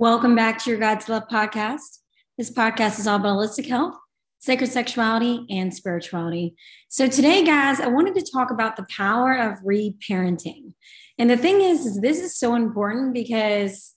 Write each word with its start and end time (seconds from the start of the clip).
Welcome 0.00 0.36
back 0.36 0.62
to 0.62 0.70
your 0.70 0.78
God's 0.78 1.08
Love 1.08 1.24
podcast. 1.28 1.98
This 2.36 2.52
podcast 2.52 3.00
is 3.00 3.08
all 3.08 3.16
about 3.16 3.36
holistic 3.36 3.66
health, 3.66 3.96
sacred 4.38 4.70
sexuality, 4.70 5.44
and 5.50 5.74
spirituality. 5.74 6.54
So 6.88 7.08
today, 7.08 7.44
guys, 7.44 7.80
I 7.80 7.88
wanted 7.88 8.14
to 8.14 8.30
talk 8.30 8.52
about 8.52 8.76
the 8.76 8.86
power 8.88 9.36
of 9.36 9.58
reparenting. 9.64 10.74
And 11.18 11.28
the 11.28 11.36
thing 11.36 11.62
is, 11.62 11.84
is 11.84 12.00
this 12.00 12.20
is 12.20 12.38
so 12.38 12.54
important 12.54 13.12
because 13.12 13.94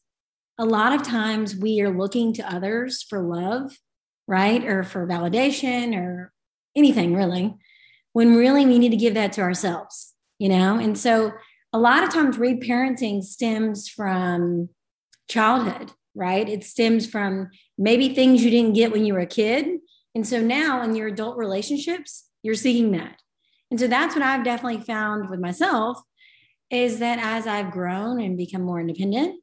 a 0.57 0.65
lot 0.65 0.93
of 0.93 1.03
times 1.03 1.55
we 1.55 1.81
are 1.81 1.95
looking 1.95 2.33
to 2.33 2.51
others 2.51 3.03
for 3.03 3.21
love, 3.21 3.71
right? 4.27 4.65
Or 4.65 4.81
for 4.81 5.05
validation 5.05 5.95
or 5.95 6.33
anything 6.75 7.13
really, 7.13 7.53
when 8.13 8.35
really 8.35 8.65
we 8.65 8.79
need 8.79 8.89
to 8.89 8.97
give 8.97 9.13
that 9.13 9.33
to 9.33 9.41
ourselves, 9.41 10.15
you 10.39 10.49
know? 10.49 10.79
And 10.79 10.97
so 10.97 11.31
a 11.71 11.77
lot 11.77 12.03
of 12.03 12.09
times 12.09 12.37
reparenting 12.37 13.21
stems 13.21 13.87
from 13.87 14.69
childhood, 15.31 15.91
right? 16.13 16.47
It 16.47 16.63
stems 16.63 17.07
from 17.07 17.49
maybe 17.77 18.13
things 18.13 18.43
you 18.43 18.51
didn't 18.51 18.75
get 18.75 18.91
when 18.91 19.05
you 19.05 19.13
were 19.13 19.21
a 19.21 19.25
kid. 19.25 19.79
And 20.13 20.27
so 20.27 20.41
now 20.41 20.83
in 20.83 20.95
your 20.95 21.07
adult 21.07 21.37
relationships, 21.37 22.25
you're 22.43 22.55
seeking 22.55 22.91
that. 22.91 23.21
And 23.69 23.79
so 23.79 23.87
that's 23.87 24.15
what 24.15 24.23
I've 24.23 24.43
definitely 24.43 24.83
found 24.83 25.29
with 25.29 25.39
myself 25.39 26.01
is 26.69 26.99
that 26.99 27.19
as 27.19 27.47
I've 27.47 27.71
grown 27.71 28.19
and 28.21 28.37
become 28.37 28.61
more 28.61 28.79
independent, 28.79 29.41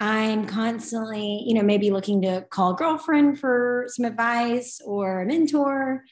I'm 0.00 0.46
constantly, 0.46 1.44
you 1.46 1.54
know, 1.54 1.62
maybe 1.62 1.90
looking 1.90 2.22
to 2.22 2.44
call 2.50 2.72
a 2.72 2.76
girlfriend 2.76 3.38
for 3.38 3.86
some 3.88 4.04
advice 4.04 4.80
or 4.84 5.22
a 5.22 5.26
mentor 5.26 6.04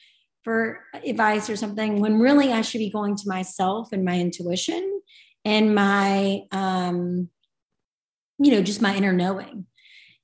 for 0.43 0.79
advice 1.05 1.49
or 1.49 1.55
something 1.55 1.99
when 1.99 2.19
really 2.19 2.51
I 2.51 2.61
should 2.61 2.79
be 2.79 2.89
going 2.89 3.15
to 3.17 3.27
myself 3.27 3.91
and 3.91 4.03
my 4.03 4.19
intuition 4.19 5.01
and 5.45 5.75
my 5.75 6.41
um 6.51 7.29
you 8.39 8.51
know, 8.51 8.61
just 8.61 8.81
my 8.81 8.95
inner 8.95 9.13
knowing, 9.13 9.65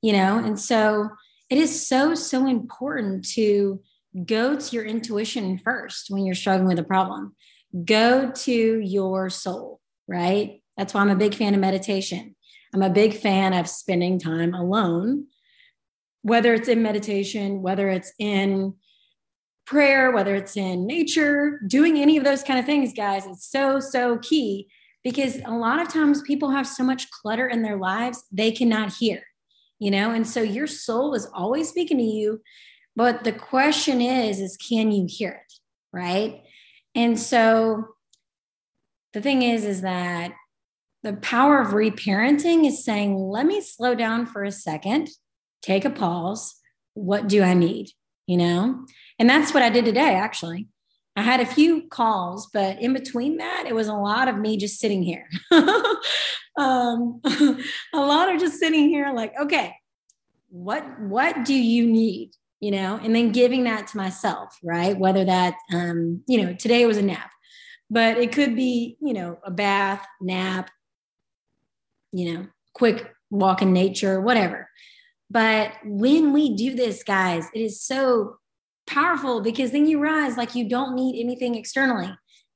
you 0.02 0.14
know? 0.14 0.38
And 0.38 0.60
so 0.60 1.10
it 1.50 1.58
is 1.58 1.88
so, 1.88 2.16
so 2.16 2.48
important 2.48 3.28
to 3.34 3.82
go 4.26 4.56
to 4.56 4.76
your 4.76 4.86
intuition 4.86 5.58
first 5.58 6.08
when 6.10 6.26
you're 6.26 6.36
struggling 6.36 6.68
with 6.68 6.80
a 6.80 6.84
problem. 6.84 7.36
Go 7.86 8.32
to 8.32 8.80
your 8.80 9.30
soul, 9.30 9.80
right? 10.08 10.62
That's 10.78 10.94
why 10.94 11.02
I'm 11.02 11.10
a 11.10 11.16
big 11.16 11.36
fan 11.36 11.54
of 11.54 11.60
meditation. 11.60 12.36
I'm 12.74 12.82
a 12.82 12.90
big 12.90 13.16
fan 13.16 13.54
of 13.54 13.68
spending 13.68 14.20
time 14.20 14.54
alone, 14.54 15.28
whether 16.22 16.54
it's 16.54 16.68
in 16.68 16.82
meditation, 16.82 17.62
whether 17.62 17.90
it's 17.90 18.14
in 18.20 18.76
prayer, 19.66 20.12
whether 20.12 20.36
it's 20.36 20.58
in 20.58 20.88
nature, 20.88 21.62
doing 21.68 21.98
any 21.98 22.18
of 22.18 22.24
those 22.24 22.44
kind 22.44 22.60
of 22.60 22.66
things, 22.66 22.94
guys. 22.94 23.26
It's 23.26 23.48
so, 23.48 23.80
so 23.80 24.18
key 24.18 24.68
because 25.04 25.40
a 25.46 25.52
lot 25.52 25.82
of 25.82 25.88
times 25.88 26.22
people 26.24 26.52
have 26.52 26.68
so 26.68 26.84
much 26.84 27.10
clutter 27.12 27.48
in 27.48 27.62
their 27.62 27.78
lives 27.78 28.24
they 28.32 28.52
cannot 28.52 28.94
hear 28.94 29.24
you 29.80 29.90
know? 29.90 30.12
And 30.12 30.28
so 30.28 30.42
your 30.42 30.68
soul 30.68 31.14
is 31.14 31.28
always 31.34 31.70
speaking 31.70 31.98
to 31.98 32.04
you 32.04 32.42
but 32.96 33.24
the 33.24 33.32
question 33.32 34.02
is 34.02 34.40
is 34.40 34.58
can 34.58 34.92
you 34.92 35.08
hear 35.10 35.32
it 35.32 35.54
right? 35.92 36.44
And 36.96 37.20
so 37.20 37.86
the 39.14 39.22
thing 39.22 39.42
is 39.42 39.66
is 39.66 39.82
that 39.82 40.34
the 41.02 41.14
power 41.14 41.62
of 41.62 41.70
reparenting 41.70 42.68
is 42.68 42.84
saying 42.84 43.16
let 43.16 43.46
me 43.46 43.62
slow 43.62 43.96
down 43.96 44.26
for 44.26 44.44
a 44.44 44.52
second 44.52 45.10
take 45.62 45.86
a 45.86 45.90
pause. 45.90 46.56
What 46.94 47.28
do 47.28 47.42
i 47.42 47.54
need 47.54 47.92
you 48.28 48.38
know? 48.38 48.86
And 49.18 49.30
that's 49.30 49.54
what 49.54 49.64
i 49.64 49.70
did 49.70 49.86
today 49.86 50.16
actually 50.16 50.68
I 51.20 51.22
had 51.22 51.42
a 51.42 51.46
few 51.46 51.82
calls, 51.90 52.48
but 52.54 52.82
in 52.82 52.94
between 52.94 53.38
that, 53.38 53.66
it 53.68 53.76
was 53.76 53.90
a 53.90 53.94
lot 53.94 54.30
of 54.30 54.38
me 54.38 54.56
just 54.56 54.80
sitting 54.80 55.04
here. 55.04 55.28
um, 56.58 57.20
a 57.94 58.00
lot 58.00 58.34
of 58.34 58.40
just 58.40 58.58
sitting 58.58 58.88
here, 58.88 59.12
like, 59.14 59.34
okay, 59.38 59.76
what 60.48 60.86
what 61.02 61.44
do 61.44 61.54
you 61.54 61.86
need? 61.86 62.32
You 62.62 62.72
know, 62.72 63.00
and 63.04 63.14
then 63.14 63.34
giving 63.34 63.66
that 63.66 63.88
to 63.88 63.98
myself, 63.98 64.58
right? 64.64 64.98
Whether 64.98 65.26
that, 65.26 65.56
um, 65.74 66.24
you 66.26 66.42
know, 66.42 66.54
today 66.54 66.84
it 66.84 66.88
was 66.88 66.98
a 66.98 67.02
nap, 67.02 67.32
but 67.90 68.18
it 68.18 68.32
could 68.32 68.56
be, 68.56 68.98
you 69.02 69.14
know, 69.14 69.40
a 69.44 69.52
bath, 69.52 70.06
nap, 70.22 70.70
you 72.14 72.34
know, 72.34 72.48
quick 72.74 73.14
walk 73.30 73.62
in 73.62 73.74
nature, 73.74 74.22
whatever. 74.22 74.70
But 75.30 75.74
when 75.84 76.32
we 76.32 76.56
do 76.56 76.76
this, 76.76 77.04
guys, 77.04 77.46
it 77.54 77.60
is 77.60 77.82
so 77.82 78.38
powerful 78.90 79.42
because 79.42 79.72
then 79.72 79.86
you 79.86 80.00
realize 80.00 80.38
like 80.38 80.56
you 80.56 80.68
don't 80.68 80.96
need 80.96 81.20
anything 81.20 81.56
externally. 81.56 82.12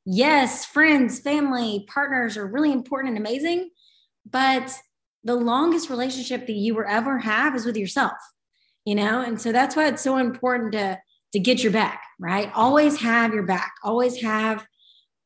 Yes, 0.06 0.66
friends, 0.66 1.20
family, 1.20 1.86
partners 1.88 2.36
are 2.36 2.48
really 2.48 2.72
important 2.72 3.16
and 3.16 3.26
amazing, 3.26 3.70
but 4.30 4.78
the 5.24 5.36
longest 5.36 5.90
relationship 5.90 6.46
that 6.48 6.54
you 6.54 6.76
will 6.76 6.86
ever 6.88 7.20
have 7.20 7.56
is 7.56 7.66
with 7.66 7.78
yourself, 7.78 8.18
you 8.84 8.96
know? 8.96 9.22
And 9.22 9.40
so 9.40 9.52
that's 9.52 9.76
why 9.76 9.88
it's 9.88 10.02
so 10.02 10.18
important 10.18 10.74
to 10.74 11.00
to 11.32 11.40
get 11.40 11.64
your 11.64 11.72
back, 11.72 12.04
right? 12.20 12.52
Always 12.54 13.02
have 13.02 13.34
your 13.34 13.44
back. 13.44 13.74
Always 13.84 14.22
have 14.22 14.68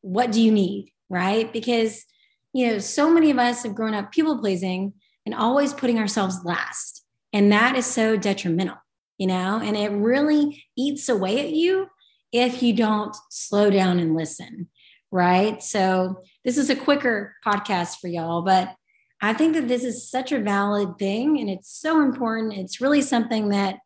what 0.01 0.31
do 0.31 0.41
you 0.41 0.51
need, 0.51 0.93
right? 1.09 1.51
Because 1.51 2.05
you 2.53 2.67
know, 2.67 2.79
so 2.79 3.11
many 3.11 3.29
of 3.29 3.37
us 3.37 3.63
have 3.63 3.75
grown 3.75 3.93
up 3.93 4.11
people 4.11 4.39
pleasing 4.39 4.93
and 5.25 5.35
always 5.35 5.73
putting 5.73 5.99
ourselves 5.99 6.45
last. 6.45 7.03
And 7.33 7.51
that 7.51 7.75
is 7.75 7.85
so 7.85 8.15
detrimental 8.15 8.77
you 9.17 9.27
know, 9.27 9.59
and 9.63 9.75
it 9.75 9.89
really 9.89 10.65
eats 10.75 11.09
away 11.09 11.39
at 11.39 11.51
you 11.51 11.87
if 12.31 12.61
you 12.61 12.73
don't 12.73 13.15
slow 13.29 13.69
down 13.69 13.99
and 13.99 14.15
listen. 14.15 14.69
Right. 15.11 15.61
So, 15.63 16.21
this 16.43 16.57
is 16.57 16.69
a 16.69 16.75
quicker 16.75 17.35
podcast 17.45 17.99
for 17.99 18.07
y'all, 18.07 18.41
but 18.41 18.75
I 19.21 19.33
think 19.33 19.53
that 19.55 19.67
this 19.67 19.83
is 19.83 20.09
such 20.09 20.31
a 20.31 20.39
valid 20.39 20.99
thing 20.99 21.39
and 21.39 21.49
it's 21.49 21.71
so 21.71 22.01
important. 22.01 22.53
It's 22.53 22.81
really 22.81 23.01
something 23.01 23.49
that 23.49 23.79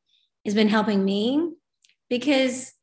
has 0.45 0.53
been 0.53 0.67
helping 0.67 1.05
me 1.05 1.53
because 2.09 2.73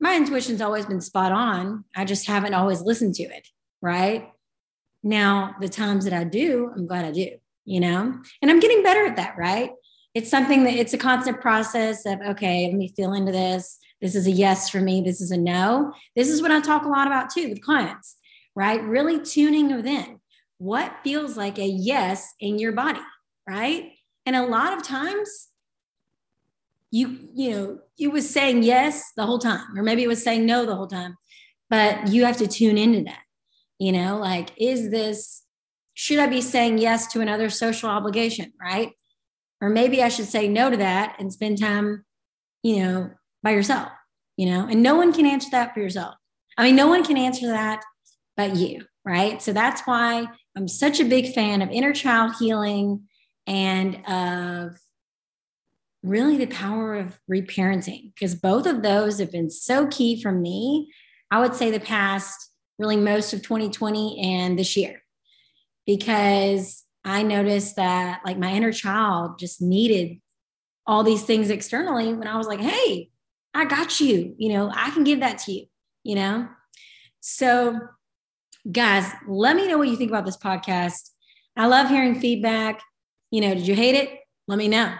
my 0.00 0.16
intuition's 0.16 0.60
always 0.60 0.86
been 0.86 1.00
spot 1.00 1.32
on. 1.32 1.84
I 1.94 2.04
just 2.04 2.26
haven't 2.26 2.54
always 2.54 2.80
listened 2.80 3.14
to 3.16 3.24
it. 3.24 3.46
Right. 3.80 4.30
Now, 5.02 5.54
the 5.60 5.68
times 5.68 6.04
that 6.04 6.14
I 6.14 6.24
do, 6.24 6.72
I'm 6.74 6.86
glad 6.86 7.04
I 7.04 7.12
do, 7.12 7.36
you 7.64 7.80
know, 7.80 8.20
and 8.42 8.50
I'm 8.50 8.60
getting 8.60 8.82
better 8.82 9.06
at 9.06 9.16
that. 9.16 9.36
Right 9.38 9.70
it's 10.16 10.30
something 10.30 10.64
that 10.64 10.72
it's 10.72 10.94
a 10.94 10.98
constant 10.98 11.42
process 11.42 12.06
of 12.06 12.18
okay 12.22 12.68
let 12.68 12.74
me 12.74 12.88
feel 12.88 13.12
into 13.12 13.30
this. 13.30 13.78
This 14.00 14.14
is 14.14 14.26
a 14.26 14.30
yes 14.30 14.70
for 14.70 14.80
me. 14.80 15.02
This 15.02 15.20
is 15.20 15.30
a 15.30 15.36
no. 15.36 15.92
This 16.16 16.30
is 16.30 16.40
what 16.40 16.50
i 16.50 16.60
talk 16.60 16.84
a 16.84 16.88
lot 16.88 17.06
about 17.06 17.28
too 17.30 17.50
with 17.50 17.60
clients 17.60 18.16
right? 18.54 18.82
Really 18.82 19.20
tuning 19.20 19.76
within. 19.76 20.18
What 20.56 20.90
feels 21.04 21.36
like 21.36 21.58
a 21.58 21.66
yes 21.66 22.32
in 22.40 22.58
your 22.58 22.72
body 22.72 23.02
right? 23.46 23.92
And 24.24 24.34
a 24.34 24.46
lot 24.46 24.72
of 24.72 24.82
times 24.82 25.48
you 26.90 27.28
you 27.34 27.50
know 27.50 27.78
you 27.98 28.10
was 28.10 28.28
saying 28.30 28.62
yes 28.62 29.12
the 29.18 29.26
whole 29.26 29.38
time 29.38 29.76
or 29.76 29.82
maybe 29.82 30.02
it 30.02 30.08
was 30.08 30.24
saying 30.24 30.46
no 30.46 30.64
the 30.64 30.76
whole 30.76 30.86
time 30.86 31.16
but 31.68 32.08
you 32.08 32.24
have 32.24 32.38
to 32.38 32.46
tune 32.46 32.78
into 32.78 33.04
that. 33.04 33.22
You 33.78 33.92
know 33.92 34.16
like 34.16 34.48
is 34.56 34.90
this 34.90 35.42
should 35.92 36.18
i 36.18 36.26
be 36.26 36.40
saying 36.40 36.78
yes 36.78 37.06
to 37.12 37.20
another 37.20 37.50
social 37.50 37.90
obligation 37.90 38.54
right 38.58 38.92
or 39.60 39.68
maybe 39.68 40.02
I 40.02 40.08
should 40.08 40.26
say 40.26 40.48
no 40.48 40.70
to 40.70 40.76
that 40.76 41.16
and 41.18 41.32
spend 41.32 41.60
time, 41.60 42.04
you 42.62 42.78
know, 42.78 43.10
by 43.42 43.50
yourself, 43.50 43.88
you 44.36 44.46
know, 44.46 44.66
and 44.66 44.82
no 44.82 44.96
one 44.96 45.12
can 45.12 45.26
answer 45.26 45.50
that 45.52 45.72
for 45.72 45.80
yourself. 45.80 46.14
I 46.58 46.64
mean, 46.64 46.76
no 46.76 46.88
one 46.88 47.04
can 47.04 47.16
answer 47.16 47.48
that 47.48 47.82
but 48.36 48.56
you, 48.56 48.84
right? 49.04 49.40
So 49.40 49.52
that's 49.52 49.82
why 49.82 50.26
I'm 50.56 50.68
such 50.68 51.00
a 51.00 51.04
big 51.04 51.32
fan 51.32 51.62
of 51.62 51.70
inner 51.70 51.92
child 51.92 52.34
healing 52.38 53.08
and 53.46 53.96
of 54.06 54.76
really 56.02 56.36
the 56.36 56.46
power 56.46 56.96
of 56.96 57.18
reparenting, 57.30 58.12
because 58.14 58.34
both 58.34 58.66
of 58.66 58.82
those 58.82 59.18
have 59.18 59.32
been 59.32 59.50
so 59.50 59.86
key 59.86 60.20
for 60.20 60.32
me. 60.32 60.92
I 61.30 61.40
would 61.40 61.54
say 61.54 61.70
the 61.70 61.80
past, 61.80 62.50
really 62.78 62.96
most 62.96 63.32
of 63.32 63.42
2020 63.42 64.20
and 64.20 64.58
this 64.58 64.76
year, 64.76 65.02
because 65.86 66.84
I 67.06 67.22
noticed 67.22 67.76
that 67.76 68.20
like 68.24 68.36
my 68.36 68.52
inner 68.52 68.72
child 68.72 69.38
just 69.38 69.62
needed 69.62 70.20
all 70.86 71.04
these 71.04 71.22
things 71.22 71.50
externally 71.50 72.12
when 72.12 72.26
I 72.26 72.36
was 72.36 72.48
like, 72.48 72.60
hey, 72.60 73.10
I 73.54 73.64
got 73.64 74.00
you. 74.00 74.34
You 74.38 74.52
know, 74.52 74.72
I 74.74 74.90
can 74.90 75.04
give 75.04 75.20
that 75.20 75.38
to 75.38 75.52
you, 75.52 75.66
you 76.02 76.16
know? 76.16 76.48
So, 77.20 77.78
guys, 78.70 79.10
let 79.28 79.56
me 79.56 79.68
know 79.68 79.78
what 79.78 79.88
you 79.88 79.96
think 79.96 80.10
about 80.10 80.26
this 80.26 80.36
podcast. 80.36 81.10
I 81.56 81.66
love 81.66 81.88
hearing 81.88 82.20
feedback. 82.20 82.82
You 83.30 83.40
know, 83.40 83.54
did 83.54 83.66
you 83.66 83.74
hate 83.74 83.94
it? 83.94 84.10
Let 84.48 84.58
me 84.58 84.68
know. 84.68 84.92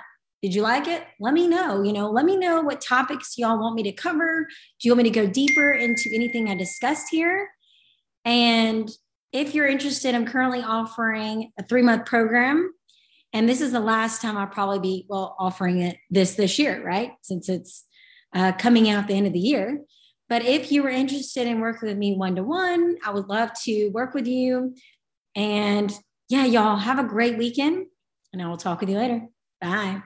Did 0.43 0.55
you 0.55 0.63
like 0.63 0.87
it? 0.87 1.03
Let 1.19 1.35
me 1.35 1.49
know. 1.49 1.83
You 1.83 1.93
know, 1.93 2.11
let 2.11 2.25
me 2.25 2.37
know 2.37 2.63
what 2.63 2.81
topics 2.81 3.37
y'all 3.37 3.59
want 3.59 3.75
me 3.75 3.83
to 3.85 3.93
cover. 3.93 4.47
Do 4.81 4.89
you 4.89 4.93
want 4.93 5.03
me 5.03 5.11
to 5.11 5.21
go 5.21 5.27
deeper 5.27 5.73
into 5.73 6.09
anything 6.13 6.49
I 6.49 6.55
discussed 6.55 7.09
here? 7.11 7.51
And 8.25 8.89
if 9.37 9.55
you're 9.55 9.67
interested, 9.67 10.15
I'm 10.15 10.27
currently 10.27 10.63
offering 10.63 11.53
a 11.59 11.63
three 11.63 11.83
month 11.83 12.07
program. 12.07 12.73
And 13.33 13.47
this 13.47 13.61
is 13.61 13.73
the 13.73 13.81
last 13.81 14.23
time 14.23 14.39
I'll 14.39 14.47
probably 14.47 14.79
be, 14.79 15.07
well, 15.09 15.37
offering 15.39 15.83
it 15.83 15.99
this 16.11 16.35
this 16.35 16.59
year, 16.59 16.83
right? 16.85 17.13
Since 17.23 17.49
it's 17.49 17.85
uh, 18.35 18.53
coming 18.53 18.89
out 18.89 19.09
the 19.09 19.15
end 19.15 19.27
of 19.27 19.35
the 19.35 19.39
year. 19.39 19.83
But 20.29 20.45
if 20.45 20.73
you 20.73 20.83
were 20.83 20.89
interested 20.89 21.47
in 21.47 21.61
working 21.61 21.89
with 21.89 21.99
me 21.99 22.17
one 22.17 22.35
to 22.37 22.43
one, 22.43 22.97
I 23.05 23.11
would 23.11 23.29
love 23.29 23.51
to 23.65 23.89
work 23.89 24.15
with 24.15 24.27
you. 24.27 24.75
And 25.35 25.93
yeah, 26.29 26.47
y'all 26.47 26.77
have 26.77 26.99
a 26.99 27.05
great 27.05 27.37
weekend, 27.37 27.87
and 28.33 28.43
I 28.43 28.49
will 28.49 28.57
talk 28.57 28.81
with 28.81 28.89
you 28.89 28.97
later. 28.97 29.27
Bye. 29.61 30.03